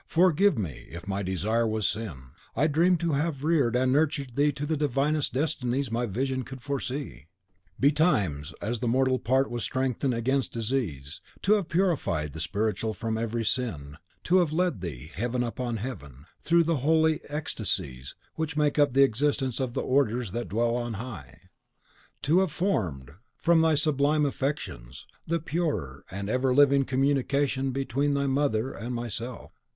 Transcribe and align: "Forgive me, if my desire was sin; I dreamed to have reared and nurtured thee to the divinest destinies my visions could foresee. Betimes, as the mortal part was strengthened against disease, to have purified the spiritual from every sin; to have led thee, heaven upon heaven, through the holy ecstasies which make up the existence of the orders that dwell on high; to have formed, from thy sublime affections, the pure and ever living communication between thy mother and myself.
"Forgive 0.07 0.57
me, 0.57 0.87
if 0.89 1.07
my 1.07 1.21
desire 1.21 1.67
was 1.67 1.87
sin; 1.87 2.31
I 2.55 2.65
dreamed 2.65 2.99
to 3.01 3.11
have 3.13 3.43
reared 3.43 3.75
and 3.75 3.93
nurtured 3.93 4.35
thee 4.35 4.51
to 4.53 4.65
the 4.65 4.75
divinest 4.75 5.31
destinies 5.31 5.91
my 5.91 6.07
visions 6.07 6.45
could 6.45 6.63
foresee. 6.63 7.27
Betimes, 7.79 8.51
as 8.63 8.79
the 8.79 8.87
mortal 8.87 9.19
part 9.19 9.51
was 9.51 9.63
strengthened 9.63 10.15
against 10.15 10.51
disease, 10.53 11.21
to 11.43 11.53
have 11.53 11.69
purified 11.69 12.33
the 12.33 12.39
spiritual 12.39 12.95
from 12.95 13.15
every 13.15 13.45
sin; 13.45 13.95
to 14.23 14.37
have 14.37 14.51
led 14.51 14.81
thee, 14.81 15.11
heaven 15.13 15.43
upon 15.43 15.77
heaven, 15.77 16.25
through 16.41 16.63
the 16.63 16.77
holy 16.77 17.19
ecstasies 17.29 18.15
which 18.33 18.57
make 18.57 18.79
up 18.79 18.93
the 18.95 19.03
existence 19.03 19.59
of 19.59 19.75
the 19.75 19.83
orders 19.83 20.31
that 20.31 20.49
dwell 20.49 20.75
on 20.75 20.93
high; 20.93 21.41
to 22.23 22.39
have 22.39 22.51
formed, 22.51 23.11
from 23.37 23.61
thy 23.61 23.75
sublime 23.75 24.25
affections, 24.25 25.05
the 25.27 25.37
pure 25.39 26.03
and 26.09 26.27
ever 26.27 26.55
living 26.55 26.83
communication 26.85 27.69
between 27.69 28.15
thy 28.15 28.25
mother 28.25 28.71
and 28.73 28.95
myself. 28.95 29.51